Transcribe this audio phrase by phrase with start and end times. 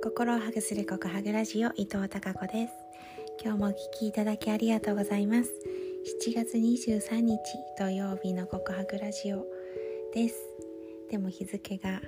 [0.00, 2.72] 心をハグする告白ラジオ伊藤孝子です。
[3.42, 5.52] 今日もお聞きいただきありがとうございます。
[6.24, 7.38] 7月23日
[7.76, 9.44] 土曜日の告白ラジオ
[10.14, 10.36] です。
[11.10, 12.00] でも日付が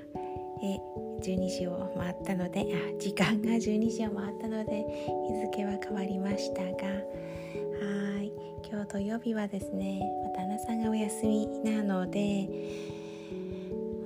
[0.63, 0.79] え
[1.21, 4.85] 12時を回ったのであ時間が12時を回ったので
[5.29, 8.33] 日付は変わりましたがはい。
[8.71, 12.49] 今日土曜日はですねま旦那さんがお休みなので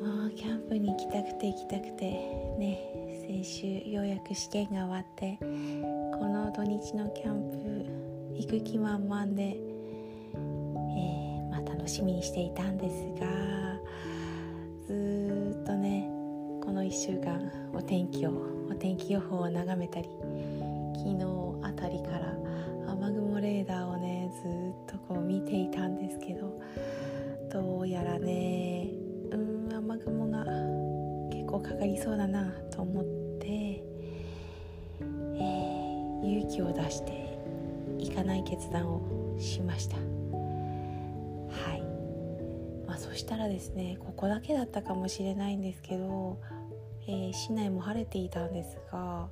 [0.02, 2.05] もうキャンプに行きたくて行きたくて
[2.59, 3.04] ね。
[3.27, 5.46] 先週ようやく試験が終わってこ
[6.27, 13.27] の土日のキャンプ行く気満々で、えー、まあ、楽しみにしていたんですが
[14.87, 16.06] ずっとね
[16.62, 18.32] この1週間お天気を
[18.70, 20.09] お天気予報を眺めたり
[20.95, 21.24] 昨日
[21.62, 22.37] あたりから
[22.93, 23.84] 雨雲レーダー
[31.95, 33.04] りそうだなと思っ
[33.40, 37.38] て、えー、勇気を出して
[37.98, 39.96] 行かない決断をしました。
[39.96, 40.02] は
[41.76, 41.82] い。
[42.87, 46.40] まあそしたらですねここだけだったかもしれないんですけど、
[47.06, 49.28] えー、市内も晴れていたんですが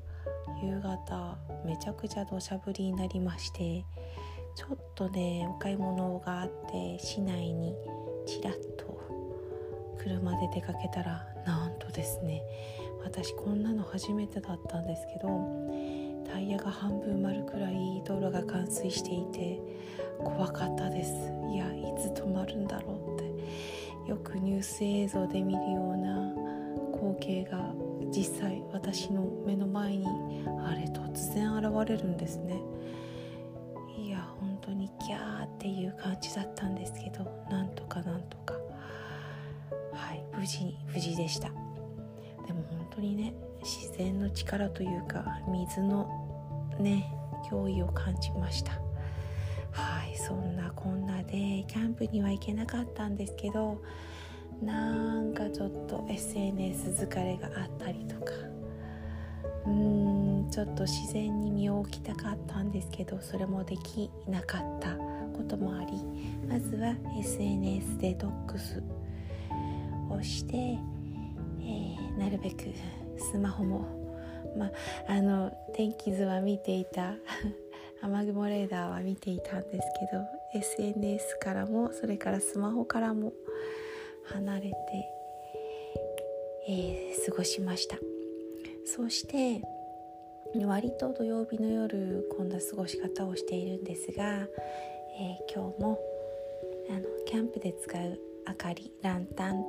[0.62, 3.84] 夕方めちゃくちゃ土砂降りになりまして
[4.54, 7.74] ちょっとねお買い物があって市内に
[8.26, 9.00] ちらっと
[9.98, 12.42] 車で出かけたらなんですね。
[13.04, 15.28] 私こんなの初めてだったんですけど
[16.30, 19.60] タイヤが半分丸くらい道路が冠水していて
[20.18, 21.12] 怖かったです。
[21.52, 23.32] いやいつ止まるんだろうって。
[24.08, 26.32] よくニュース映像で見るような
[26.92, 27.72] 光景が
[28.10, 30.06] 実際私の目の前に
[30.66, 32.60] あれ突然現れるんですね。
[33.96, 38.54] いや本当にギャーっていう感じだったんですけどなんとかなんとか。
[39.92, 41.50] はい無事に無事でした。
[42.52, 46.08] でも本当にね自然の力というか水の
[46.78, 47.12] ね
[47.50, 48.72] 脅威を感じました。
[49.70, 53.82] はいそんなこんなでキャンプには行けなかったんですけど
[54.62, 58.32] なんかちょっと SNS 疲れがあったりとか
[59.64, 64.94] うーんちょっと自然に身を置きたかったんですけどそれもできなかった
[65.34, 65.92] こともあり
[66.46, 68.82] まずは SNS デトックス
[70.10, 72.64] をして、ー、なるべく
[73.18, 73.86] スマホも、
[74.56, 74.70] ま
[75.08, 77.14] あ、の天気図は見ていた
[78.02, 80.24] 雨雲レーダーは見ていたんですけど
[80.54, 83.32] SNS からもそれからスマホからも
[84.24, 84.72] 離れて、
[86.68, 87.98] えー、過ごしました。
[88.84, 89.62] そして
[90.66, 95.98] 割と土曜日の夜こんな過ごし方をしているんですが、えー、今日も
[96.90, 99.64] あのキャンプで使う明かりランタン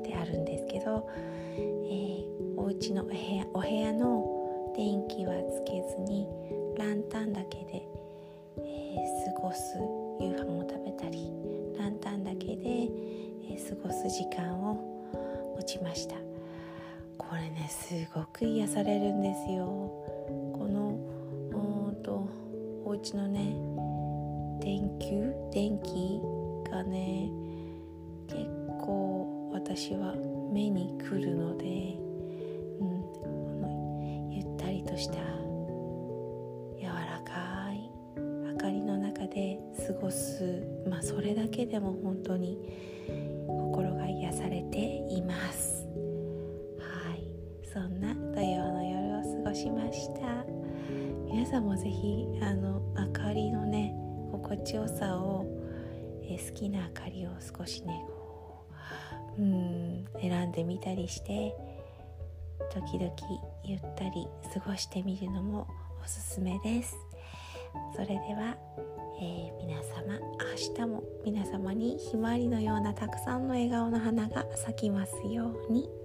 [0.00, 1.08] ってあるんですけど、
[1.56, 6.26] えー、お家のお部屋お部屋の電気はつけずに
[6.78, 7.86] ランタンだけで、
[8.56, 9.76] えー、過ごす
[10.20, 11.30] 夕飯を食べたり
[11.78, 12.88] ランタンだけで、
[13.50, 14.74] えー、過ごす時間を
[15.56, 16.16] 持ちました。
[17.18, 19.66] これねすごく癒されるんですよ。
[19.66, 20.98] この
[21.50, 22.26] うんと
[22.84, 23.54] お家のね
[24.60, 25.32] 電球？
[25.52, 26.20] 電気
[26.70, 27.30] がね
[28.28, 28.61] 結構
[29.64, 30.14] 私は
[30.52, 31.64] 目に来るので、
[32.80, 33.26] うん、こ
[33.62, 35.14] のゆったりとした
[36.78, 42.58] 柔らかい明かりの中で過ごす、まあ、それだけでも本当に
[43.46, 45.86] 心が癒されています。
[46.78, 47.22] はい。
[47.72, 50.44] そんな土曜の夜を過ごしました。
[51.24, 53.94] 皆さんもぜひあの明かりのね
[54.32, 55.46] 心地よさを、
[56.24, 58.04] え好きな明かりを少しね
[59.38, 61.54] うん選んでみたりして
[62.72, 63.12] 時々
[63.64, 65.66] ゆったり過ごしてみるのも
[66.02, 66.96] おすすめです
[67.94, 68.56] それでは、
[69.20, 70.18] えー、皆様
[70.56, 76.01] 明日も皆様にひまわりのようなたくさんの笑顔の花が咲きますように。